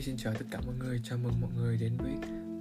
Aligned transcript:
Huy 0.00 0.04
xin 0.04 0.16
chào 0.16 0.34
tất 0.34 0.44
cả 0.50 0.60
mọi 0.66 0.74
người, 0.78 1.00
chào 1.04 1.18
mừng 1.18 1.40
mọi 1.40 1.50
người 1.56 1.76
đến 1.76 1.96
với 1.96 2.12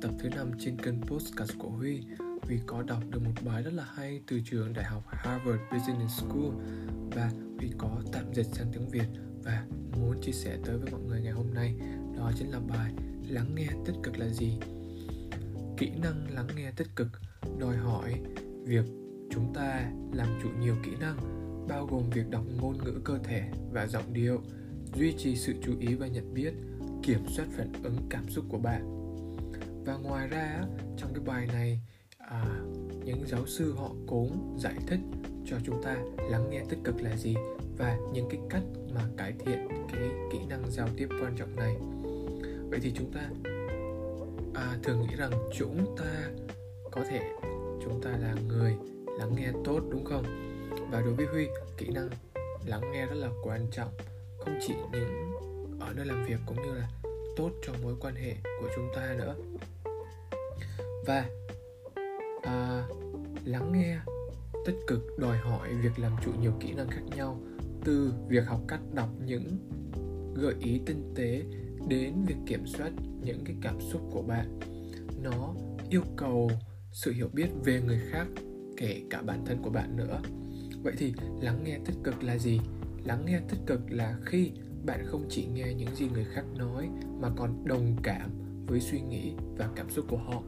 tập 0.01 0.11
thứ 0.19 0.29
5 0.29 0.51
trên 0.59 0.77
kênh 0.77 1.01
Postcard 1.01 1.53
của 1.57 1.69
Huy. 1.69 2.01
Huy 2.41 2.59
có 2.65 2.83
đọc 2.83 3.03
được 3.09 3.19
một 3.25 3.31
bài 3.45 3.63
rất 3.63 3.73
là 3.73 3.85
hay 3.95 4.21
từ 4.27 4.39
trường 4.45 4.73
Đại 4.73 4.85
học 4.85 5.03
Harvard 5.07 5.61
Business 5.71 6.19
School 6.19 6.51
Và 7.11 7.31
Huy 7.57 7.71
có 7.77 8.01
tạm 8.11 8.33
dịch 8.33 8.45
sang 8.53 8.71
tiếng 8.73 8.89
Việt 8.89 9.05
và 9.43 9.65
muốn 9.99 10.21
chia 10.21 10.31
sẻ 10.31 10.57
tới 10.65 10.77
với 10.77 10.91
mọi 10.91 11.01
người 11.01 11.21
ngày 11.21 11.33
hôm 11.33 11.53
nay. 11.53 11.75
Đó 12.17 12.31
chính 12.37 12.51
là 12.51 12.59
bài 12.59 12.93
Lắng 13.29 13.55
nghe 13.55 13.67
tích 13.85 13.95
cực 14.03 14.17
là 14.17 14.27
gì? 14.27 14.59
Kỹ 15.77 15.89
năng 16.01 16.33
lắng 16.33 16.47
nghe 16.55 16.71
tích 16.71 16.95
cực 16.95 17.07
đòi 17.59 17.77
hỏi 17.77 18.21
việc 18.63 18.85
chúng 19.31 19.53
ta 19.53 19.91
làm 20.13 20.27
chủ 20.43 20.49
nhiều 20.61 20.75
kỹ 20.83 20.91
năng 20.99 21.17
bao 21.67 21.85
gồm 21.85 22.09
việc 22.09 22.29
đọc 22.29 22.43
ngôn 22.61 22.77
ngữ 22.83 23.01
cơ 23.03 23.17
thể 23.23 23.49
và 23.71 23.87
giọng 23.87 24.13
điệu 24.13 24.41
duy 24.95 25.13
trì 25.17 25.35
sự 25.35 25.53
chú 25.63 25.73
ý 25.79 25.95
và 25.95 26.07
nhận 26.07 26.33
biết 26.33 26.53
kiểm 27.03 27.19
soát 27.27 27.45
phản 27.57 27.73
ứng 27.83 27.95
cảm 28.09 28.29
xúc 28.29 28.45
của 28.49 28.57
bạn. 28.57 28.95
Và 29.85 29.97
ngoài 29.97 30.27
ra 30.27 30.63
trong 30.97 31.13
cái 31.13 31.23
bài 31.25 31.47
này 31.53 31.79
à, 32.17 32.45
những 33.05 33.27
giáo 33.27 33.47
sư 33.47 33.73
họ 33.77 33.89
cũng 34.07 34.57
giải 34.59 34.75
thích 34.87 34.99
cho 35.45 35.57
chúng 35.65 35.83
ta 35.83 35.97
lắng 36.29 36.49
nghe 36.49 36.63
tích 36.69 36.79
cực 36.83 37.01
là 37.01 37.17
gì 37.17 37.35
và 37.77 37.97
những 38.13 38.29
cái 38.29 38.39
cách 38.49 38.63
mà 38.93 39.01
cải 39.17 39.33
thiện 39.45 39.67
cái 39.91 40.09
kỹ 40.31 40.39
năng 40.49 40.71
giao 40.71 40.87
tiếp 40.97 41.07
quan 41.21 41.35
trọng 41.37 41.55
này. 41.55 41.75
Vậy 42.69 42.79
thì 42.81 42.91
chúng 42.95 43.11
ta 43.11 43.29
à, 44.53 44.77
thường 44.83 45.01
nghĩ 45.01 45.15
rằng 45.15 45.31
chúng 45.57 45.95
ta 45.97 46.29
có 46.91 47.03
thể 47.09 47.21
chúng 47.83 48.01
ta 48.03 48.09
là 48.09 48.35
người 48.47 48.75
lắng 49.19 49.35
nghe 49.35 49.51
tốt 49.65 49.81
đúng 49.91 50.05
không? 50.05 50.23
Và 50.91 51.01
đối 51.01 51.13
với 51.13 51.25
huy 51.25 51.47
kỹ 51.77 51.87
năng 51.93 52.09
lắng 52.65 52.91
nghe 52.91 53.05
rất 53.05 53.15
là 53.15 53.29
quan 53.43 53.67
trọng 53.71 53.91
không 54.39 54.59
chỉ 54.67 54.73
những 54.91 55.31
ở 55.79 55.93
nơi 55.93 56.05
làm 56.05 56.25
việc 56.25 56.39
cũng 56.45 56.61
như 56.61 56.73
là 56.73 56.89
tốt 57.35 57.51
cho 57.65 57.73
mối 57.83 57.95
quan 58.01 58.15
hệ 58.15 58.35
của 58.61 58.69
chúng 58.75 58.87
ta 58.95 59.15
nữa. 59.17 59.35
Và 61.05 61.25
à, 62.43 62.87
lắng 63.45 63.71
nghe 63.71 63.99
tích 64.65 64.77
cực 64.87 64.99
đòi 65.17 65.37
hỏi 65.37 65.69
việc 65.81 65.99
làm 65.99 66.11
chủ 66.25 66.31
nhiều 66.41 66.53
kỹ 66.59 66.73
năng 66.73 66.89
khác 66.89 67.01
nhau 67.15 67.41
từ 67.85 68.13
việc 68.27 68.45
học 68.47 68.61
cách 68.67 68.81
đọc 68.93 69.09
những 69.25 69.57
gợi 70.35 70.53
ý 70.59 70.81
tinh 70.85 71.13
tế 71.15 71.43
đến 71.87 72.13
việc 72.27 72.35
kiểm 72.45 72.67
soát 72.67 72.91
những 73.21 73.43
cái 73.45 73.55
cảm 73.61 73.81
xúc 73.81 74.01
của 74.11 74.21
bạn. 74.21 74.59
Nó 75.23 75.53
yêu 75.89 76.03
cầu 76.17 76.51
sự 76.91 77.11
hiểu 77.11 77.29
biết 77.33 77.47
về 77.63 77.81
người 77.81 77.99
khác 78.09 78.27
kể 78.77 79.01
cả 79.09 79.21
bản 79.21 79.45
thân 79.45 79.61
của 79.61 79.69
bạn 79.69 79.97
nữa. 79.97 80.21
Vậy 80.83 80.93
thì 80.97 81.13
lắng 81.41 81.63
nghe 81.63 81.79
tích 81.85 81.95
cực 82.03 82.23
là 82.23 82.37
gì? 82.37 82.59
Lắng 83.05 83.23
nghe 83.25 83.39
tích 83.49 83.59
cực 83.65 83.79
là 83.89 84.17
khi 84.25 84.51
bạn 84.89 85.05
không 85.05 85.25
chỉ 85.29 85.45
nghe 85.53 85.73
những 85.73 85.95
gì 85.95 86.07
người 86.13 86.25
khác 86.33 86.43
nói, 86.57 86.89
mà 87.21 87.29
còn 87.37 87.65
đồng 87.65 87.95
cảm 88.03 88.29
với 88.67 88.79
suy 88.79 89.01
nghĩ 89.01 89.33
và 89.57 89.69
cảm 89.75 89.89
xúc 89.89 90.05
của 90.09 90.17
họ. 90.17 90.41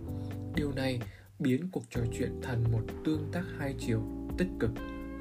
Điều 0.56 0.72
này 0.72 1.00
biến 1.40 1.70
cuộc 1.72 1.84
trò 1.90 2.02
chuyện 2.14 2.32
thành 2.42 2.64
một 2.72 2.82
tương 3.06 3.30
tác 3.32 3.44
hai 3.58 3.76
chiều, 3.80 4.02
tích 4.38 4.48
cực, 4.60 4.72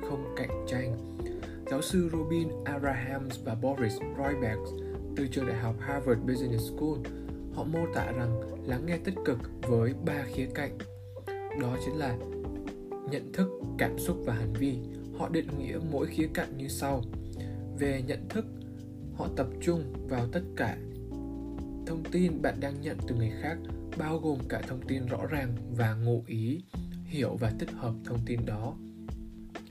không 0.08 0.34
cạnh 0.36 0.64
tranh. 0.68 0.96
Giáo 1.70 1.82
sư 1.82 2.10
Robin 2.12 2.48
Abrahams 2.64 3.38
và 3.44 3.54
Boris 3.54 3.92
Roybeck 4.18 4.60
từ 5.16 5.26
trường 5.26 5.46
đại 5.46 5.56
học 5.56 5.74
Harvard 5.80 6.20
Business 6.20 6.70
School, 6.70 6.98
họ 7.54 7.64
mô 7.64 7.86
tả 7.94 8.12
rằng 8.12 8.40
lắng 8.66 8.86
nghe 8.86 8.98
tích 8.98 9.16
cực 9.24 9.38
với 9.62 9.94
ba 10.04 10.24
khía 10.34 10.48
cạnh. 10.54 10.78
Đó 11.60 11.76
chính 11.84 11.96
là 11.96 12.16
nhận 13.10 13.32
thức, 13.32 13.48
cảm 13.78 13.98
xúc 13.98 14.16
và 14.24 14.34
hành 14.34 14.52
vi. 14.52 14.78
Họ 15.18 15.28
định 15.28 15.48
nghĩa 15.58 15.78
mỗi 15.90 16.06
khía 16.06 16.28
cạnh 16.34 16.56
như 16.56 16.68
sau. 16.68 17.02
Về 17.78 18.02
nhận 18.06 18.28
thức 18.28 18.44
họ 19.20 19.28
tập 19.36 19.46
trung 19.60 19.92
vào 20.08 20.26
tất 20.32 20.42
cả 20.56 20.76
thông 21.86 22.02
tin 22.12 22.42
bạn 22.42 22.60
đang 22.60 22.80
nhận 22.80 22.96
từ 23.08 23.14
người 23.14 23.32
khác, 23.42 23.58
bao 23.98 24.18
gồm 24.18 24.38
cả 24.48 24.62
thông 24.68 24.80
tin 24.88 25.06
rõ 25.06 25.26
ràng 25.26 25.56
và 25.76 25.94
ngụ 25.94 26.24
ý, 26.26 26.62
hiểu 27.04 27.36
và 27.40 27.52
tích 27.58 27.70
hợp 27.70 27.94
thông 28.04 28.18
tin 28.26 28.46
đó. 28.46 28.74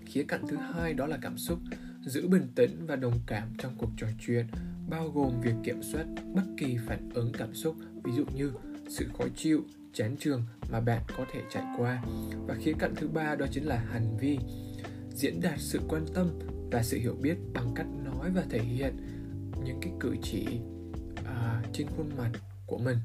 Khía 0.05 0.23
cạnh 0.23 0.41
thứ 0.47 0.57
hai 0.57 0.93
đó 0.93 1.07
là 1.07 1.17
cảm 1.21 1.37
xúc, 1.37 1.59
giữ 2.05 2.27
bình 2.27 2.47
tĩnh 2.55 2.85
và 2.87 2.95
đồng 2.95 3.19
cảm 3.27 3.53
trong 3.57 3.75
cuộc 3.77 3.89
trò 3.97 4.07
chuyện, 4.19 4.45
bao 4.89 5.09
gồm 5.09 5.41
việc 5.41 5.55
kiểm 5.63 5.83
soát 5.83 6.05
bất 6.35 6.45
kỳ 6.57 6.77
phản 6.87 7.09
ứng 7.13 7.31
cảm 7.37 7.53
xúc, 7.53 7.75
ví 8.03 8.11
dụ 8.11 8.25
như 8.35 8.51
sự 8.89 9.05
khó 9.17 9.25
chịu, 9.35 9.63
chán 9.93 10.15
trường 10.19 10.43
mà 10.71 10.79
bạn 10.79 11.01
có 11.17 11.25
thể 11.33 11.41
trải 11.51 11.63
qua. 11.77 12.03
Và 12.47 12.55
khía 12.55 12.73
cạnh 12.79 12.95
thứ 12.95 13.07
ba 13.07 13.35
đó 13.35 13.45
chính 13.51 13.63
là 13.63 13.77
hành 13.77 14.17
vi, 14.17 14.39
diễn 15.15 15.41
đạt 15.41 15.59
sự 15.59 15.79
quan 15.87 16.05
tâm 16.13 16.39
và 16.71 16.83
sự 16.83 16.97
hiểu 16.97 17.15
biết 17.21 17.37
bằng 17.53 17.71
cách 17.75 17.87
nói 18.03 18.31
và 18.35 18.43
thể 18.49 18.59
hiện 18.59 18.93
những 19.63 19.79
cái 19.81 19.93
cử 19.99 20.15
chỉ 20.21 20.45
à, 21.25 21.63
trên 21.73 21.87
khuôn 21.87 22.09
mặt 22.17 22.31
của 22.67 22.77
mình. 22.77 22.97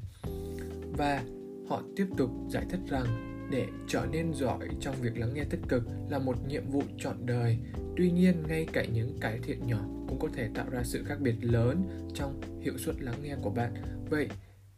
Và 0.97 1.23
họ 1.67 1.81
tiếp 1.95 2.07
tục 2.17 2.29
giải 2.49 2.65
thích 2.69 2.79
rằng 2.89 3.05
để 3.51 3.67
trở 3.87 4.05
nên 4.11 4.33
giỏi 4.33 4.67
trong 4.79 4.95
việc 5.01 5.17
lắng 5.17 5.33
nghe 5.33 5.43
tích 5.43 5.59
cực 5.69 5.83
là 6.09 6.19
một 6.19 6.35
nhiệm 6.47 6.69
vụ 6.69 6.81
trọn 6.97 7.25
đời. 7.25 7.57
Tuy 7.97 8.11
nhiên 8.11 8.43
ngay 8.47 8.67
cả 8.73 8.85
những 8.93 9.17
cải 9.21 9.39
thiện 9.39 9.67
nhỏ 9.67 9.79
cũng 10.07 10.19
có 10.19 10.27
thể 10.33 10.49
tạo 10.53 10.65
ra 10.69 10.83
sự 10.83 11.03
khác 11.03 11.17
biệt 11.21 11.35
lớn 11.41 11.83
trong 12.13 12.41
hiệu 12.61 12.77
suất 12.77 13.01
lắng 13.01 13.15
nghe 13.23 13.35
của 13.41 13.49
bạn. 13.49 13.73
Vậy 14.09 14.29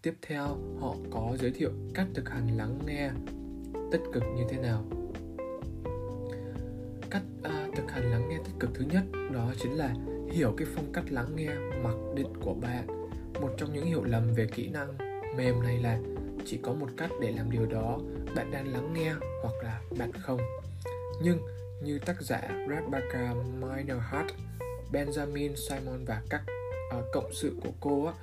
tiếp 0.02 0.14
theo 0.28 0.48
họ 0.80 0.96
có 1.12 1.38
giới 1.40 1.52
thiệu 1.52 1.72
cách 1.94 2.08
thực 2.14 2.30
hành 2.30 2.58
lắng 2.58 2.80
nghe 2.86 3.10
tích 3.92 4.02
cực 4.14 4.24
như 4.36 4.44
thế 4.50 4.58
nào? 4.58 4.84
Cách 7.10 7.24
à, 7.44 7.68
thực 7.76 7.92
hành 7.92 8.12
lắng 8.12 8.30
nghe 8.30 8.38
tích 8.38 8.56
cực 8.60 8.70
thứ 8.74 8.86
nhất 8.92 9.04
đó 9.34 9.54
chính 9.60 9.74
là 9.74 9.96
hiểu 10.32 10.54
cái 10.58 10.68
phong 10.76 10.94
cách 10.94 11.06
lắng 11.10 11.36
nghe 11.36 11.50
mặc 11.84 11.96
định 12.16 12.34
của 12.42 12.54
bạn 12.54 12.88
một 13.42 13.50
trong 13.58 13.74
những 13.74 13.86
hiểu 13.86 14.04
lầm 14.04 14.34
về 14.34 14.48
kỹ 14.56 14.70
năng 14.70 14.98
mềm 15.38 15.64
này 15.64 15.78
là 15.78 16.00
chỉ 16.46 16.60
có 16.64 16.74
một 16.74 16.90
cách 16.98 17.12
để 17.22 17.32
làm 17.32 17.52
điều 17.52 17.66
đó 17.66 18.00
bạn 18.36 18.52
đang 18.52 18.74
lắng 18.74 18.94
nghe 18.94 19.14
hoặc 19.42 19.54
là 19.64 19.82
bạn 20.00 20.12
không. 20.14 20.40
Nhưng 21.22 21.40
như 21.84 22.00
tác 22.00 22.22
giả 22.22 22.42
Rebecca 22.70 23.34
Minerhart, 23.60 24.28
Benjamin 24.92 25.56
Simon 25.56 26.06
và 26.06 26.22
các 26.30 26.42
uh, 26.98 27.06
cộng 27.14 27.34
sự 27.34 27.56
của 27.64 27.72
cô 27.80 28.06
á, 28.06 28.14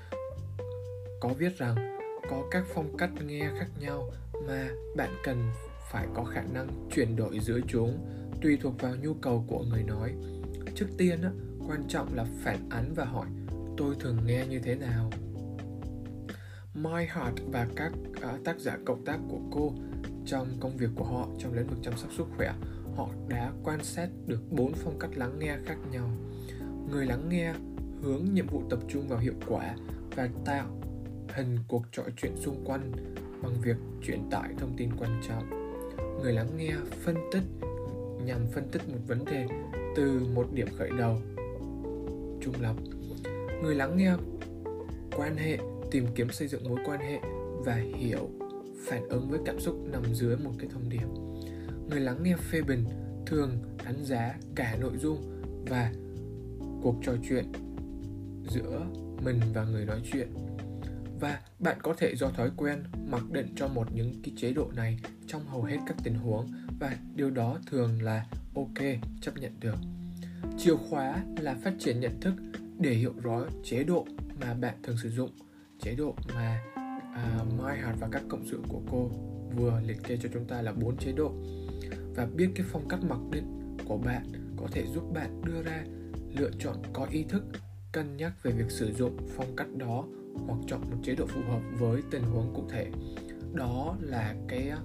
có 1.20 1.28
viết 1.28 1.58
rằng 1.58 1.98
có 2.30 2.44
các 2.50 2.64
phong 2.74 2.96
cách 2.96 3.10
nghe 3.26 3.50
khác 3.58 3.68
nhau 3.80 4.10
mà 4.46 4.68
bạn 4.96 5.10
cần 5.24 5.50
phải 5.90 6.06
có 6.14 6.24
khả 6.24 6.42
năng 6.54 6.68
chuyển 6.94 7.16
đổi 7.16 7.38
giữa 7.40 7.60
chúng 7.68 7.98
tùy 8.42 8.58
thuộc 8.62 8.80
vào 8.80 8.96
nhu 9.02 9.14
cầu 9.14 9.44
của 9.48 9.64
người 9.70 9.82
nói. 9.82 10.14
Trước 10.74 10.86
tiên 10.98 11.22
á, 11.22 11.30
quan 11.68 11.84
trọng 11.88 12.14
là 12.14 12.24
phản 12.42 12.68
ánh 12.70 12.94
và 12.94 13.04
hỏi 13.04 13.26
tôi 13.76 13.94
thường 14.00 14.18
nghe 14.26 14.46
như 14.46 14.58
thế 14.58 14.74
nào? 14.74 15.10
My 16.74 17.04
Heart 17.14 17.34
và 17.52 17.66
các 17.76 17.92
uh, 18.10 18.44
tác 18.44 18.58
giả 18.58 18.78
cộng 18.84 19.04
tác 19.04 19.18
của 19.28 19.40
cô 19.50 19.72
trong 20.26 20.48
công 20.60 20.76
việc 20.76 20.90
của 20.94 21.04
họ 21.04 21.28
trong 21.38 21.54
lĩnh 21.54 21.66
vực 21.66 21.78
chăm 21.82 21.96
sóc 21.96 22.10
sức 22.16 22.26
khỏe 22.36 22.54
họ 22.96 23.08
đã 23.28 23.52
quan 23.64 23.84
sát 23.84 24.08
được 24.26 24.40
bốn 24.50 24.72
phong 24.72 24.98
cách 24.98 25.10
lắng 25.14 25.38
nghe 25.38 25.56
khác 25.64 25.76
nhau. 25.92 26.10
Người 26.90 27.06
lắng 27.06 27.28
nghe 27.28 27.54
hướng 28.02 28.24
nhiệm 28.34 28.46
vụ 28.46 28.62
tập 28.70 28.78
trung 28.88 29.08
vào 29.08 29.18
hiệu 29.18 29.34
quả 29.46 29.74
và 30.16 30.28
tạo 30.44 30.80
hình 31.28 31.58
cuộc 31.68 31.84
trò 31.92 32.02
chuyện 32.16 32.32
xung 32.36 32.64
quanh 32.64 32.92
bằng 33.42 33.60
việc 33.62 33.76
truyền 34.02 34.30
tải 34.30 34.54
thông 34.58 34.76
tin 34.76 34.90
quan 34.98 35.20
trọng. 35.28 35.50
Người 36.22 36.32
lắng 36.32 36.48
nghe 36.56 36.74
phân 37.04 37.16
tích 37.32 37.42
nhằm 38.24 38.46
phân 38.52 38.68
tích 38.72 38.88
một 38.88 38.98
vấn 39.06 39.24
đề 39.24 39.46
từ 39.96 40.26
một 40.34 40.46
điểm 40.52 40.68
khởi 40.78 40.90
đầu 40.98 41.18
trung 42.44 42.54
lập 42.60 42.74
người 43.64 43.74
lắng 43.74 43.96
nghe 43.96 44.12
quan 45.16 45.36
hệ, 45.36 45.58
tìm 45.90 46.06
kiếm 46.14 46.32
xây 46.32 46.48
dựng 46.48 46.68
mối 46.68 46.78
quan 46.84 47.00
hệ 47.00 47.20
và 47.64 47.74
hiểu, 47.74 48.30
phản 48.86 49.08
ứng 49.08 49.28
với 49.30 49.40
cảm 49.46 49.60
xúc 49.60 49.76
nằm 49.92 50.02
dưới 50.14 50.36
một 50.36 50.52
cái 50.58 50.68
thông 50.72 50.88
điệp. 50.88 51.06
Người 51.90 52.00
lắng 52.00 52.22
nghe 52.22 52.36
phê 52.36 52.62
bình 52.62 52.84
thường 53.26 53.50
đánh 53.84 54.04
giá 54.04 54.34
cả 54.54 54.76
nội 54.80 54.92
dung 54.98 55.42
và 55.68 55.92
cuộc 56.82 56.96
trò 57.02 57.12
chuyện 57.28 57.52
giữa 58.50 58.86
mình 59.24 59.40
và 59.54 59.64
người 59.64 59.84
nói 59.84 60.00
chuyện. 60.12 60.28
Và 61.20 61.40
bạn 61.58 61.78
có 61.82 61.94
thể 61.98 62.16
do 62.16 62.28
thói 62.28 62.50
quen 62.56 62.82
mặc 63.06 63.30
định 63.30 63.54
cho 63.56 63.68
một 63.68 63.86
những 63.94 64.22
cái 64.22 64.34
chế 64.36 64.52
độ 64.52 64.70
này 64.76 64.98
trong 65.26 65.46
hầu 65.46 65.62
hết 65.62 65.78
các 65.86 65.96
tình 66.04 66.14
huống 66.14 66.46
và 66.80 66.96
điều 67.14 67.30
đó 67.30 67.58
thường 67.70 68.02
là 68.02 68.26
ok, 68.54 68.84
chấp 69.20 69.36
nhận 69.36 69.60
được 69.60 69.76
chìa 70.58 70.76
khóa 70.76 71.24
là 71.38 71.54
phát 71.54 71.74
triển 71.78 72.00
nhận 72.00 72.20
thức 72.20 72.34
để 72.78 72.90
hiểu 72.90 73.12
rõ 73.22 73.40
chế 73.62 73.84
độ 73.84 74.06
mà 74.40 74.54
bạn 74.54 74.74
thường 74.82 74.96
sử 75.02 75.10
dụng 75.10 75.30
chế 75.80 75.94
độ 75.94 76.14
mà 76.34 76.62
uh, 77.42 77.62
Mai 77.62 77.78
Hạt 77.78 77.94
và 78.00 78.08
các 78.12 78.22
cộng 78.28 78.46
sự 78.46 78.60
của 78.68 78.80
cô 78.90 79.10
vừa 79.56 79.80
liệt 79.86 80.02
kê 80.04 80.18
cho 80.22 80.28
chúng 80.32 80.44
ta 80.44 80.62
là 80.62 80.72
bốn 80.72 80.96
chế 80.96 81.12
độ. 81.12 81.32
Và 82.16 82.26
biết 82.26 82.48
cái 82.54 82.66
phong 82.70 82.88
cách 82.88 83.00
mặc 83.08 83.18
định 83.30 83.76
của 83.84 83.98
bạn 83.98 84.26
có 84.56 84.66
thể 84.72 84.84
giúp 84.94 85.12
bạn 85.14 85.42
đưa 85.44 85.62
ra 85.62 85.84
lựa 86.36 86.50
chọn 86.58 86.76
có 86.92 87.06
ý 87.10 87.24
thức 87.28 87.44
cân 87.92 88.16
nhắc 88.16 88.32
về 88.42 88.52
việc 88.52 88.70
sử 88.70 88.92
dụng 88.92 89.16
phong 89.36 89.56
cách 89.56 89.74
đó 89.76 90.04
hoặc 90.46 90.58
chọn 90.66 90.80
một 90.80 90.96
chế 91.02 91.14
độ 91.14 91.26
phù 91.26 91.40
hợp 91.40 91.60
với 91.78 92.02
tình 92.10 92.22
huống 92.22 92.54
cụ 92.54 92.64
thể. 92.70 92.90
Đó 93.52 93.96
là 94.00 94.34
cái 94.48 94.68
à, 94.68 94.78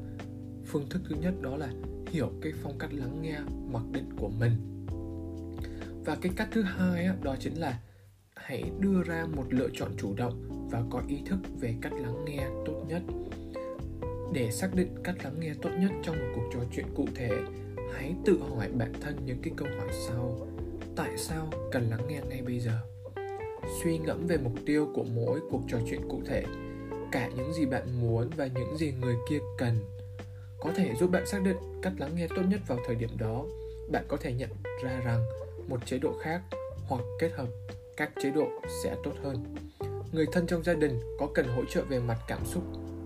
phương 0.65 0.89
thức 0.89 1.01
thứ 1.09 1.15
nhất 1.15 1.33
đó 1.41 1.57
là 1.57 1.69
hiểu 2.07 2.31
cái 2.41 2.53
phong 2.63 2.77
cách 2.77 2.93
lắng 2.93 3.21
nghe 3.21 3.39
mặc 3.71 3.83
định 3.91 4.09
của 4.17 4.29
mình 4.29 4.51
và 6.09 6.17
cái 6.21 6.31
cách 6.35 6.47
thứ 6.51 6.61
hai 6.61 7.09
đó 7.21 7.35
chính 7.39 7.53
là 7.59 7.79
hãy 8.35 8.63
đưa 8.79 9.03
ra 9.03 9.25
một 9.35 9.43
lựa 9.49 9.67
chọn 9.73 9.91
chủ 9.97 10.13
động 10.17 10.67
và 10.71 10.83
có 10.89 11.01
ý 11.07 11.21
thức 11.25 11.37
về 11.59 11.75
cách 11.81 11.93
lắng 11.93 12.25
nghe 12.25 12.47
tốt 12.65 12.83
nhất. 12.87 13.01
Để 14.33 14.51
xác 14.51 14.75
định 14.75 14.95
cách 15.03 15.15
lắng 15.23 15.39
nghe 15.39 15.53
tốt 15.61 15.69
nhất 15.79 15.91
trong 16.03 16.19
một 16.19 16.25
cuộc 16.35 16.49
trò 16.53 16.59
chuyện 16.75 16.85
cụ 16.95 17.07
thể, 17.15 17.31
hãy 17.93 18.15
tự 18.25 18.39
hỏi 18.49 18.69
bản 18.71 18.93
thân 19.01 19.15
những 19.25 19.37
cái 19.43 19.53
câu 19.57 19.67
hỏi 19.77 19.87
sau. 20.07 20.47
Tại 20.95 21.17
sao 21.17 21.49
cần 21.71 21.89
lắng 21.89 22.07
nghe 22.07 22.21
ngay 22.29 22.41
bây 22.41 22.59
giờ? 22.59 22.79
Suy 23.83 23.97
ngẫm 23.97 24.27
về 24.27 24.37
mục 24.37 24.53
tiêu 24.65 24.91
của 24.95 25.03
mỗi 25.03 25.39
cuộc 25.51 25.61
trò 25.67 25.77
chuyện 25.89 26.01
cụ 26.09 26.21
thể, 26.25 26.43
cả 27.11 27.29
những 27.35 27.53
gì 27.53 27.65
bạn 27.65 28.01
muốn 28.01 28.29
và 28.37 28.47
những 28.47 28.77
gì 28.77 28.93
người 29.01 29.15
kia 29.29 29.39
cần. 29.57 29.79
Có 30.59 30.71
thể 30.75 30.95
giúp 30.99 31.11
bạn 31.11 31.27
xác 31.27 31.43
định 31.43 31.57
cách 31.81 31.93
lắng 31.97 32.11
nghe 32.15 32.27
tốt 32.27 32.43
nhất 32.49 32.61
vào 32.67 32.79
thời 32.87 32.95
điểm 32.95 33.09
đó. 33.17 33.45
Bạn 33.91 34.05
có 34.07 34.17
thể 34.17 34.33
nhận 34.33 34.49
ra 34.83 35.01
rằng 35.05 35.23
một 35.69 35.85
chế 35.85 35.99
độ 35.99 36.13
khác 36.21 36.41
hoặc 36.87 37.01
kết 37.19 37.31
hợp 37.31 37.47
các 37.97 38.11
chế 38.23 38.31
độ 38.31 38.47
sẽ 38.83 38.95
tốt 39.03 39.13
hơn. 39.23 39.43
Người 40.11 40.25
thân 40.31 40.47
trong 40.47 40.63
gia 40.63 40.73
đình 40.73 40.99
có 41.19 41.27
cần 41.33 41.47
hỗ 41.47 41.65
trợ 41.65 41.83
về 41.89 41.99
mặt 41.99 42.17
cảm 42.27 42.45
xúc 42.45 42.63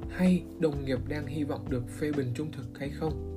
hay 0.10 0.44
đồng 0.60 0.86
nghiệp 0.86 1.00
đang 1.08 1.28
hy 1.28 1.44
vọng 1.44 1.70
được 1.70 1.84
phê 2.00 2.12
bình 2.12 2.32
trung 2.36 2.52
thực 2.52 2.80
hay 2.80 2.90
không? 2.90 3.30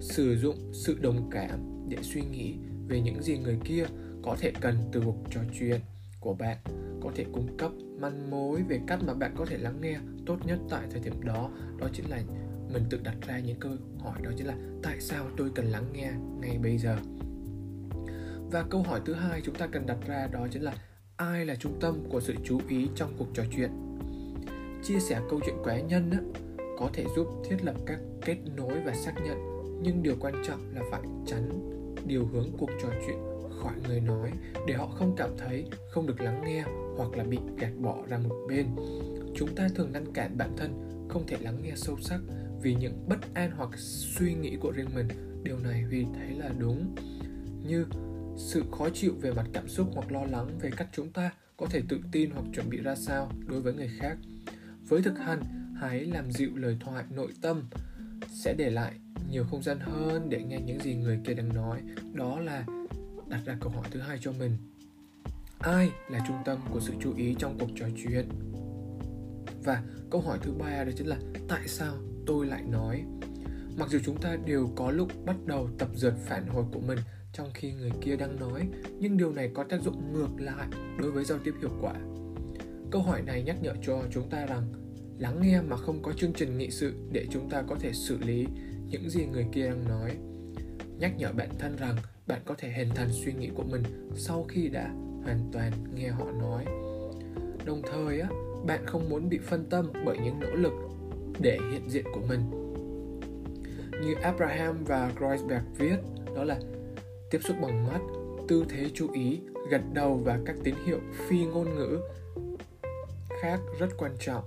Sử 0.00 0.36
dụng 0.36 0.56
sự 0.72 0.98
đồng 1.00 1.30
cảm 1.30 1.58
để 1.88 1.96
suy 2.02 2.22
nghĩ 2.22 2.54
về 2.88 3.00
những 3.00 3.22
gì 3.22 3.38
người 3.38 3.58
kia 3.64 3.84
có 4.22 4.36
thể 4.40 4.52
cần 4.60 4.76
từ 4.92 5.02
cuộc 5.04 5.16
trò 5.30 5.40
chuyện 5.58 5.80
của 6.20 6.34
bạn, 6.34 6.56
có 7.02 7.10
thể 7.14 7.24
cung 7.32 7.56
cấp 7.56 7.70
manh 8.00 8.30
mối 8.30 8.62
về 8.68 8.80
cách 8.86 8.98
mà 9.06 9.14
bạn 9.14 9.34
có 9.36 9.46
thể 9.46 9.58
lắng 9.58 9.80
nghe 9.80 9.98
tốt 10.26 10.36
nhất 10.46 10.58
tại 10.70 10.82
thời 10.90 11.00
điểm 11.00 11.22
đó. 11.24 11.50
Đó 11.78 11.88
chính 11.92 12.10
là 12.10 12.22
mình 12.72 12.82
tự 12.90 13.00
đặt 13.04 13.16
ra 13.26 13.38
những 13.38 13.60
câu 13.60 13.72
hỏi 13.98 14.18
đó 14.22 14.30
chính 14.36 14.46
là 14.46 14.56
tại 14.82 15.00
sao 15.00 15.26
tôi 15.36 15.50
cần 15.54 15.66
lắng 15.66 15.84
nghe 15.92 16.12
ngay 16.40 16.58
bây 16.58 16.78
giờ? 16.78 16.96
Và 18.52 18.64
câu 18.70 18.82
hỏi 18.82 19.00
thứ 19.04 19.14
hai 19.14 19.40
chúng 19.44 19.54
ta 19.54 19.66
cần 19.66 19.86
đặt 19.86 19.98
ra 20.06 20.28
đó 20.32 20.46
chính 20.50 20.62
là 20.62 20.74
ai 21.16 21.46
là 21.46 21.54
trung 21.54 21.78
tâm 21.80 22.04
của 22.10 22.20
sự 22.20 22.34
chú 22.44 22.60
ý 22.68 22.88
trong 22.94 23.14
cuộc 23.18 23.28
trò 23.34 23.42
chuyện? 23.56 23.70
Chia 24.82 24.98
sẻ 25.00 25.20
câu 25.30 25.40
chuyện 25.46 25.56
cá 25.64 25.80
nhân 25.80 26.10
á, 26.10 26.18
có 26.78 26.90
thể 26.92 27.04
giúp 27.16 27.26
thiết 27.44 27.56
lập 27.62 27.74
các 27.86 27.98
kết 28.24 28.36
nối 28.56 28.80
và 28.84 28.94
xác 28.94 29.12
nhận 29.24 29.38
nhưng 29.82 30.02
điều 30.02 30.16
quan 30.20 30.34
trọng 30.46 30.74
là 30.74 30.82
phải 30.90 31.00
tránh 31.26 31.48
điều 32.06 32.26
hướng 32.26 32.50
cuộc 32.58 32.70
trò 32.82 32.88
chuyện 33.06 33.16
khỏi 33.62 33.72
người 33.88 34.00
nói 34.00 34.32
để 34.66 34.74
họ 34.74 34.86
không 34.86 35.14
cảm 35.16 35.30
thấy 35.38 35.64
không 35.90 36.06
được 36.06 36.20
lắng 36.20 36.42
nghe 36.46 36.64
hoặc 36.96 37.16
là 37.16 37.24
bị 37.24 37.38
gạt 37.58 37.72
bỏ 37.80 37.96
ra 38.08 38.18
một 38.18 38.46
bên. 38.48 38.66
Chúng 39.34 39.54
ta 39.54 39.68
thường 39.74 39.92
ngăn 39.92 40.12
cản 40.12 40.38
bản 40.38 40.56
thân 40.56 40.82
không 41.08 41.26
thể 41.26 41.36
lắng 41.40 41.58
nghe 41.62 41.72
sâu 41.76 41.96
sắc 42.00 42.20
vì 42.62 42.74
những 42.74 43.04
bất 43.08 43.34
an 43.34 43.50
hoặc 43.56 43.70
suy 43.76 44.34
nghĩ 44.34 44.56
của 44.60 44.70
riêng 44.70 44.94
mình. 44.94 45.08
Điều 45.42 45.58
này 45.58 45.82
huy 45.82 46.06
thấy 46.14 46.30
là 46.38 46.50
đúng. 46.58 46.94
Như 47.66 47.86
sự 48.36 48.64
khó 48.78 48.88
chịu 48.94 49.14
về 49.20 49.32
mặt 49.32 49.46
cảm 49.52 49.68
xúc 49.68 49.90
hoặc 49.94 50.12
lo 50.12 50.24
lắng 50.24 50.58
về 50.60 50.70
cách 50.76 50.88
chúng 50.92 51.12
ta 51.12 51.30
có 51.56 51.66
thể 51.70 51.82
tự 51.88 52.00
tin 52.12 52.30
hoặc 52.30 52.44
chuẩn 52.54 52.70
bị 52.70 52.78
ra 52.78 52.94
sao 52.94 53.30
đối 53.46 53.60
với 53.60 53.74
người 53.74 53.90
khác. 53.98 54.16
Với 54.88 55.02
thực 55.02 55.18
hành, 55.18 55.42
hãy 55.80 56.04
làm 56.04 56.32
dịu 56.32 56.50
lời 56.54 56.76
thoại 56.80 57.04
nội 57.10 57.32
tâm 57.40 57.62
sẽ 58.28 58.54
để 58.58 58.70
lại 58.70 58.92
nhiều 59.30 59.44
không 59.50 59.62
gian 59.62 59.78
hơn 59.80 60.30
để 60.30 60.42
nghe 60.42 60.60
những 60.60 60.80
gì 60.80 60.94
người 60.94 61.20
kia 61.24 61.34
đang 61.34 61.54
nói. 61.54 61.80
Đó 62.12 62.40
là 62.40 62.66
đặt 63.28 63.40
ra 63.44 63.56
câu 63.60 63.70
hỏi 63.70 63.84
thứ 63.90 64.00
hai 64.00 64.18
cho 64.20 64.32
mình. 64.32 64.56
Ai 65.58 65.90
là 66.10 66.24
trung 66.28 66.36
tâm 66.44 66.58
của 66.72 66.80
sự 66.80 66.92
chú 67.00 67.14
ý 67.16 67.34
trong 67.38 67.58
cuộc 67.58 67.70
trò 67.76 67.86
chuyện? 68.04 68.28
Và 69.64 69.82
câu 70.10 70.20
hỏi 70.20 70.38
thứ 70.42 70.52
ba 70.52 70.84
đó 70.84 70.90
chính 70.96 71.06
là 71.06 71.16
tại 71.48 71.68
sao 71.68 71.94
tôi 72.26 72.46
lại 72.46 72.62
nói? 72.62 73.04
Mặc 73.76 73.88
dù 73.90 73.98
chúng 74.04 74.20
ta 74.20 74.36
đều 74.46 74.70
có 74.76 74.90
lúc 74.90 75.08
bắt 75.24 75.36
đầu 75.46 75.68
tập 75.78 75.88
dượt 75.94 76.14
phản 76.26 76.46
hồi 76.46 76.64
của 76.72 76.80
mình 76.80 76.98
trong 77.32 77.50
khi 77.54 77.72
người 77.72 77.90
kia 78.00 78.16
đang 78.16 78.40
nói, 78.40 78.68
nhưng 78.98 79.16
điều 79.16 79.32
này 79.32 79.50
có 79.54 79.64
tác 79.64 79.80
dụng 79.82 80.12
ngược 80.12 80.30
lại 80.38 80.66
đối 80.98 81.10
với 81.10 81.24
giao 81.24 81.38
tiếp 81.44 81.54
hiệu 81.60 81.70
quả. 81.80 81.94
Câu 82.90 83.02
hỏi 83.02 83.22
này 83.22 83.42
nhắc 83.42 83.56
nhở 83.62 83.74
cho 83.82 84.02
chúng 84.12 84.30
ta 84.30 84.46
rằng, 84.46 84.72
lắng 85.18 85.40
nghe 85.42 85.60
mà 85.60 85.76
không 85.76 86.02
có 86.02 86.12
chương 86.12 86.32
trình 86.32 86.58
nghị 86.58 86.70
sự 86.70 86.94
để 87.12 87.26
chúng 87.30 87.50
ta 87.50 87.62
có 87.62 87.76
thể 87.80 87.92
xử 87.92 88.18
lý 88.18 88.46
những 88.88 89.10
gì 89.10 89.26
người 89.26 89.46
kia 89.52 89.68
đang 89.68 89.88
nói. 89.88 90.16
Nhắc 90.98 91.12
nhở 91.18 91.32
bản 91.32 91.48
thân 91.58 91.76
rằng 91.76 91.96
bạn 92.26 92.40
có 92.44 92.54
thể 92.58 92.72
hình 92.72 92.88
thành 92.94 93.08
suy 93.12 93.32
nghĩ 93.32 93.50
của 93.54 93.62
mình 93.62 93.82
sau 94.16 94.44
khi 94.48 94.68
đã 94.68 94.88
hoàn 95.24 95.50
toàn 95.52 95.72
nghe 95.94 96.08
họ 96.08 96.24
nói. 96.32 96.64
Đồng 97.64 97.82
thời 97.92 98.20
á, 98.20 98.28
bạn 98.66 98.86
không 98.86 99.08
muốn 99.08 99.28
bị 99.28 99.38
phân 99.38 99.64
tâm 99.70 99.92
bởi 100.06 100.18
những 100.18 100.40
nỗ 100.40 100.50
lực 100.50 100.72
để 101.40 101.58
hiện 101.72 101.90
diện 101.90 102.04
của 102.14 102.20
mình. 102.28 102.40
Như 104.02 104.14
Abraham 104.22 104.84
và 104.84 105.12
Kreuzberg 105.18 105.62
viết, 105.78 105.96
đó 106.36 106.44
là 106.44 106.60
tiếp 107.32 107.40
xúc 107.44 107.56
bằng 107.60 107.86
mắt, 107.86 108.00
tư 108.48 108.64
thế 108.68 108.90
chú 108.94 109.08
ý, 109.12 109.40
gật 109.70 109.80
đầu 109.92 110.22
và 110.24 110.38
các 110.46 110.56
tín 110.64 110.74
hiệu 110.86 110.98
phi 111.28 111.44
ngôn 111.44 111.74
ngữ 111.74 112.00
khác 113.42 113.60
rất 113.78 113.88
quan 113.98 114.12
trọng, 114.20 114.44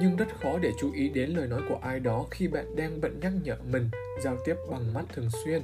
nhưng 0.00 0.16
rất 0.16 0.28
khó 0.40 0.58
để 0.58 0.72
chú 0.80 0.92
ý 0.92 1.08
đến 1.08 1.30
lời 1.30 1.46
nói 1.46 1.60
của 1.68 1.78
ai 1.82 2.00
đó 2.00 2.26
khi 2.30 2.48
bạn 2.48 2.76
đang 2.76 3.00
bận 3.00 3.20
nhắc 3.20 3.32
nhở 3.44 3.56
mình 3.72 3.88
giao 4.22 4.36
tiếp 4.44 4.54
bằng 4.70 4.94
mắt 4.94 5.04
thường 5.14 5.28
xuyên. 5.44 5.62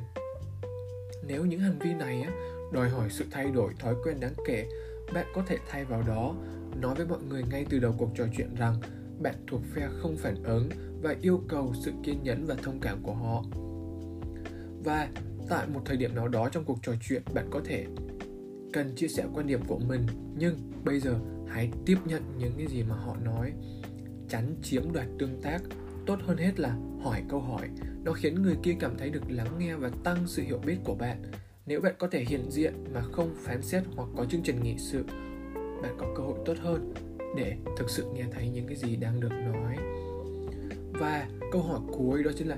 Nếu 1.27 1.45
những 1.45 1.61
hành 1.61 1.79
vi 1.79 1.95
này 1.95 2.27
đòi 2.73 2.89
hỏi 2.89 3.09
sự 3.11 3.25
thay 3.31 3.51
đổi 3.51 3.73
thói 3.79 3.95
quen 4.05 4.21
đáng 4.21 4.35
kể, 4.47 4.67
bạn 5.15 5.27
có 5.35 5.43
thể 5.47 5.57
thay 5.69 5.85
vào 5.85 6.03
đó, 6.03 6.35
nói 6.81 6.95
với 6.95 7.07
mọi 7.07 7.23
người 7.29 7.43
ngay 7.51 7.67
từ 7.71 7.79
đầu 7.79 7.95
cuộc 7.99 8.11
trò 8.17 8.25
chuyện 8.37 8.55
rằng 8.55 8.75
bạn 9.23 9.35
thuộc 9.47 9.61
phe 9.75 9.89
không 9.99 10.17
phản 10.17 10.43
ứng 10.43 10.69
và 11.03 11.15
yêu 11.23 11.41
cầu 11.49 11.73
sự 11.85 11.93
kiên 12.03 12.23
nhẫn 12.23 12.47
và 12.47 12.55
thông 12.63 12.81
cảm 12.81 12.99
của 13.03 13.15
họ. 13.15 13.45
Và 14.85 15.09
tại 15.49 15.67
một 15.75 15.81
thời 15.85 15.97
điểm 15.97 16.15
nào 16.15 16.29
đó 16.29 16.49
trong 16.49 16.65
cuộc 16.65 16.79
trò 16.83 16.93
chuyện, 17.09 17.23
bạn 17.35 17.47
có 17.51 17.61
thể 17.65 17.87
cần 18.73 18.95
chia 18.97 19.09
sẻ 19.09 19.25
quan 19.35 19.47
điểm 19.47 19.61
của 19.67 19.79
mình, 19.79 20.07
nhưng 20.39 20.57
bây 20.85 21.01
giờ 21.01 21.15
hãy 21.49 21.71
tiếp 21.87 21.97
nhận 22.05 22.23
những 22.39 22.53
cái 22.59 22.67
gì 22.67 22.83
mà 22.83 22.95
họ 22.95 23.17
nói 23.25 23.53
tránh 24.29 24.55
chiếm 24.63 24.93
đoạt 24.93 25.07
tương 25.19 25.43
tác. 25.43 25.59
Tốt 26.07 26.19
hơn 26.27 26.37
hết 26.37 26.61
là 26.61 26.77
hỏi 27.03 27.23
câu 27.29 27.41
hỏi. 27.41 27.69
Nó 28.05 28.13
khiến 28.13 28.43
người 28.43 28.57
kia 28.63 28.77
cảm 28.81 28.97
thấy 28.99 29.11
được 29.11 29.31
lắng 29.31 29.59
nghe 29.59 29.75
và 29.75 29.91
tăng 30.05 30.17
sự 30.27 30.43
hiểu 30.43 30.59
biết 30.59 30.77
của 30.85 30.95
bạn. 30.95 31.23
Nếu 31.67 31.81
bạn 31.81 31.95
có 31.99 32.09
thể 32.09 32.25
hiện 32.25 32.51
diện 32.51 32.75
mà 32.95 33.03
không 33.13 33.35
phán 33.37 33.63
xét 33.63 33.83
hoặc 33.97 34.09
có 34.17 34.25
chương 34.25 34.43
trình 34.43 34.63
nghị 34.63 34.75
sự, 34.79 35.05
bạn 35.83 35.97
có 35.99 36.07
cơ 36.17 36.23
hội 36.23 36.39
tốt 36.47 36.55
hơn 36.61 36.95
để 37.37 37.57
thực 37.79 37.91
sự 37.91 38.05
nghe 38.15 38.25
thấy 38.33 38.49
những 38.49 38.67
cái 38.67 38.77
gì 38.77 38.97
đang 38.97 39.21
được 39.21 39.33
nói. 39.33 39.77
Và 40.93 41.29
câu 41.53 41.63
hỏi 41.63 41.81
cuối 41.93 42.23
đó 42.23 42.31
chính 42.37 42.49
là 42.49 42.57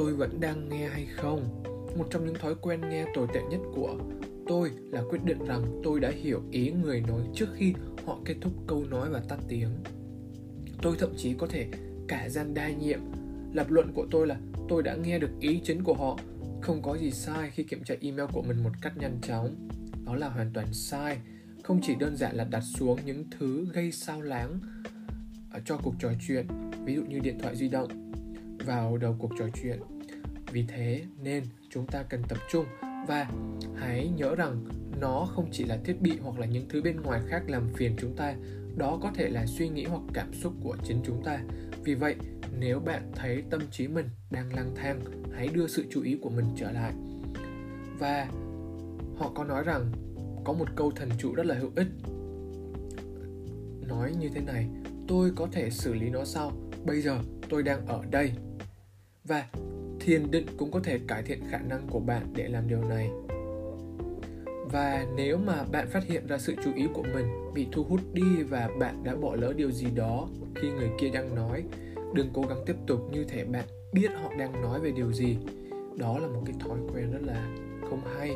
tôi 0.00 0.14
vẫn 0.14 0.40
đang 0.40 0.68
nghe 0.68 0.88
hay 0.88 1.06
không? 1.06 1.62
Một 1.98 2.06
trong 2.10 2.26
những 2.26 2.34
thói 2.34 2.54
quen 2.54 2.80
nghe 2.90 3.04
tồi 3.14 3.26
tệ 3.34 3.40
nhất 3.50 3.60
của 3.74 3.98
tôi 4.46 4.70
là 4.90 5.02
quyết 5.10 5.24
định 5.24 5.44
rằng 5.44 5.80
tôi 5.84 6.00
đã 6.00 6.10
hiểu 6.10 6.42
ý 6.50 6.70
người 6.70 7.00
nói 7.00 7.22
trước 7.34 7.46
khi 7.54 7.74
họ 8.06 8.18
kết 8.24 8.34
thúc 8.40 8.52
câu 8.66 8.84
nói 8.90 9.10
và 9.10 9.20
tắt 9.28 9.38
tiếng. 9.48 9.70
Tôi 10.82 10.96
thậm 10.98 11.14
chí 11.16 11.34
có 11.38 11.46
thể 11.46 11.66
cả 12.08 12.28
gian 12.28 12.54
đa 12.54 12.70
nhiệm. 12.70 13.00
Lập 13.52 13.70
luận 13.70 13.92
của 13.94 14.06
tôi 14.10 14.26
là 14.26 14.36
tôi 14.68 14.82
đã 14.82 14.96
nghe 14.96 15.18
được 15.18 15.30
ý 15.40 15.60
chính 15.64 15.82
của 15.84 15.94
họ. 15.94 16.18
Không 16.62 16.82
có 16.82 16.96
gì 16.96 17.10
sai 17.10 17.50
khi 17.50 17.62
kiểm 17.62 17.84
tra 17.84 17.94
email 18.00 18.28
của 18.32 18.42
mình 18.42 18.62
một 18.62 18.72
cách 18.82 18.96
nhanh 18.96 19.18
chóng. 19.22 19.68
Đó 20.06 20.14
là 20.14 20.28
hoàn 20.28 20.50
toàn 20.52 20.66
sai. 20.72 21.18
Không 21.62 21.80
chỉ 21.82 21.94
đơn 21.94 22.16
giản 22.16 22.36
là 22.36 22.44
đặt 22.44 22.60
xuống 22.60 22.98
những 23.04 23.24
thứ 23.38 23.66
gây 23.72 23.92
sao 23.92 24.20
láng 24.20 24.60
ờ, 25.52 25.60
cho 25.64 25.78
cuộc 25.82 25.94
trò 25.98 26.12
chuyện, 26.26 26.46
ví 26.84 26.94
dụ 26.94 27.02
như 27.02 27.18
điện 27.18 27.38
thoại 27.38 27.56
di 27.56 27.68
động 27.68 28.10
vào 28.64 28.96
đầu 28.96 29.16
cuộc 29.18 29.30
trò 29.38 29.44
chuyện. 29.62 29.80
Vì 30.52 30.64
thế 30.68 31.02
nên 31.22 31.44
chúng 31.70 31.86
ta 31.86 32.02
cần 32.02 32.22
tập 32.28 32.38
trung 32.50 32.64
và 33.08 33.30
hãy 33.76 34.10
nhớ 34.16 34.34
rằng 34.34 34.64
nó 35.00 35.28
không 35.34 35.48
chỉ 35.52 35.64
là 35.64 35.78
thiết 35.84 36.00
bị 36.00 36.18
hoặc 36.22 36.38
là 36.38 36.46
những 36.46 36.68
thứ 36.68 36.82
bên 36.82 37.00
ngoài 37.00 37.20
khác 37.28 37.42
làm 37.46 37.68
phiền 37.68 37.96
chúng 38.00 38.16
ta, 38.16 38.34
đó 38.76 38.98
có 39.02 39.10
thể 39.14 39.28
là 39.28 39.46
suy 39.46 39.68
nghĩ 39.68 39.84
hoặc 39.84 40.02
cảm 40.14 40.32
xúc 40.34 40.52
của 40.62 40.76
chính 40.84 41.00
chúng 41.04 41.22
ta. 41.24 41.40
Vì 41.84 41.94
vậy, 41.94 42.14
nếu 42.58 42.80
bạn 42.80 43.12
thấy 43.14 43.42
tâm 43.50 43.60
trí 43.70 43.88
mình 43.88 44.08
đang 44.30 44.54
lang 44.54 44.72
thang, 44.76 45.00
hãy 45.34 45.48
đưa 45.48 45.66
sự 45.66 45.84
chú 45.90 46.02
ý 46.02 46.18
của 46.22 46.30
mình 46.30 46.46
trở 46.56 46.70
lại. 46.72 46.92
Và 47.98 48.28
họ 49.16 49.32
có 49.34 49.44
nói 49.44 49.64
rằng 49.64 49.92
có 50.44 50.52
một 50.52 50.68
câu 50.76 50.90
thần 50.90 51.08
trụ 51.18 51.34
rất 51.34 51.46
là 51.46 51.54
hữu 51.54 51.70
ích. 51.76 51.88
Nói 53.88 54.14
như 54.20 54.28
thế 54.34 54.40
này, 54.40 54.66
tôi 55.08 55.30
có 55.36 55.48
thể 55.52 55.70
xử 55.70 55.94
lý 55.94 56.10
nó 56.10 56.24
sau 56.24 56.52
bây 56.84 57.00
giờ 57.00 57.18
tôi 57.48 57.62
đang 57.62 57.86
ở 57.86 58.02
đây 58.10 58.32
và 59.30 59.44
thiền 60.00 60.30
định 60.30 60.46
cũng 60.56 60.70
có 60.70 60.80
thể 60.84 60.98
cải 61.08 61.22
thiện 61.22 61.40
khả 61.50 61.58
năng 61.58 61.86
của 61.90 62.00
bạn 62.00 62.32
để 62.36 62.48
làm 62.48 62.68
điều 62.68 62.84
này. 62.84 63.10
Và 64.72 65.06
nếu 65.16 65.36
mà 65.36 65.64
bạn 65.72 65.88
phát 65.88 66.04
hiện 66.04 66.26
ra 66.26 66.38
sự 66.38 66.54
chú 66.64 66.70
ý 66.76 66.86
của 66.94 67.02
mình 67.02 67.26
bị 67.54 67.66
thu 67.72 67.84
hút 67.84 68.00
đi 68.12 68.42
và 68.48 68.68
bạn 68.78 69.04
đã 69.04 69.14
bỏ 69.14 69.34
lỡ 69.34 69.52
điều 69.56 69.70
gì 69.70 69.86
đó 69.94 70.28
khi 70.54 70.70
người 70.70 70.90
kia 71.00 71.08
đang 71.08 71.34
nói 71.34 71.64
đừng 72.14 72.30
cố 72.34 72.42
gắng 72.42 72.58
tiếp 72.66 72.76
tục 72.86 73.00
như 73.12 73.24
thể 73.24 73.44
bạn 73.44 73.64
biết 73.92 74.10
họ 74.22 74.30
đang 74.38 74.62
nói 74.62 74.80
về 74.80 74.90
điều 74.90 75.12
gì. 75.12 75.36
Đó 75.96 76.18
là 76.18 76.28
một 76.28 76.42
cái 76.46 76.54
thói 76.60 76.78
quen 76.94 77.12
rất 77.12 77.22
là 77.22 77.56
không 77.90 78.00
hay. 78.16 78.34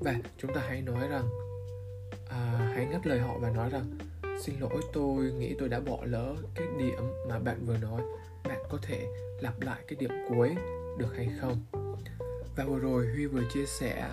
Và 0.00 0.14
chúng 0.38 0.54
ta 0.54 0.60
hãy 0.68 0.82
nói 0.82 1.08
rằng 1.08 1.24
à, 2.28 2.70
hãy 2.74 2.86
ngắt 2.86 3.06
lời 3.06 3.18
họ 3.18 3.38
và 3.38 3.50
nói 3.50 3.70
rằng 3.70 3.84
xin 4.40 4.54
lỗi 4.60 4.82
tôi 4.92 5.32
nghĩ 5.32 5.54
tôi 5.58 5.68
đã 5.68 5.80
bỏ 5.80 5.98
lỡ 6.04 6.34
cái 6.54 6.66
điểm 6.78 7.02
mà 7.28 7.38
bạn 7.38 7.56
vừa 7.66 7.76
nói 7.76 8.02
có 8.72 8.78
thể 8.82 9.06
lặp 9.40 9.60
lại 9.60 9.82
cái 9.88 9.96
điểm 10.00 10.10
cuối 10.28 10.54
được 10.98 11.16
hay 11.16 11.28
không. 11.40 11.56
Và 12.56 12.64
vừa 12.64 12.78
rồi 12.78 13.06
huy 13.14 13.26
vừa 13.26 13.42
chia 13.54 13.66
sẻ 13.66 14.10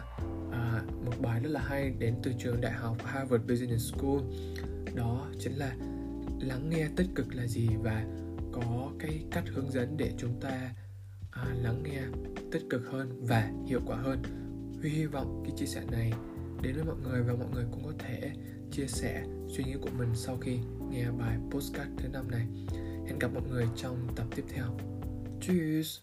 à, 0.51 0.81
một 1.05 1.13
bài 1.21 1.39
rất 1.39 1.49
là 1.49 1.61
hay 1.61 1.89
đến 1.99 2.15
từ 2.23 2.31
trường 2.39 2.61
đại 2.61 2.71
học 2.71 2.97
harvard 3.03 3.43
business 3.49 3.93
school. 3.93 4.19
Đó 4.95 5.27
chính 5.39 5.53
là 5.53 5.75
lắng 6.39 6.69
nghe 6.69 6.87
tích 6.95 7.07
cực 7.15 7.35
là 7.35 7.47
gì 7.47 7.69
và 7.83 8.05
có 8.51 8.91
cái 8.99 9.23
cách 9.31 9.43
hướng 9.47 9.71
dẫn 9.71 9.97
để 9.97 10.11
chúng 10.17 10.39
ta 10.41 10.73
à, 11.31 11.45
lắng 11.61 11.83
nghe 11.83 12.01
tích 12.51 12.63
cực 12.69 12.81
hơn 12.91 13.25
và 13.25 13.51
hiệu 13.67 13.81
quả 13.85 13.97
hơn. 13.97 14.21
Huy 14.81 14.89
hy 14.89 15.05
vọng 15.05 15.43
cái 15.45 15.53
chia 15.57 15.65
sẻ 15.65 15.81
này 15.91 16.13
đến 16.61 16.75
với 16.75 16.83
mọi 16.83 16.95
người 17.03 17.23
và 17.23 17.33
mọi 17.33 17.47
người 17.53 17.65
cũng 17.71 17.83
có 17.83 17.93
thể 17.99 18.31
chia 18.71 18.87
sẻ 18.87 19.23
suy 19.47 19.63
nghĩ 19.63 19.75
của 19.81 19.89
mình 19.97 20.09
sau 20.15 20.37
khi 20.37 20.59
nghe 20.89 21.11
bài 21.11 21.37
postcard 21.51 21.91
thứ 21.97 22.07
năm 22.07 22.31
này 22.31 22.47
hẹn 23.09 23.19
gặp 23.19 23.31
mọi 23.33 23.43
người 23.49 23.67
trong 23.75 24.07
tập 24.15 24.25
tiếp 24.35 24.43
theo. 24.53 24.65
Cheers 25.41 25.99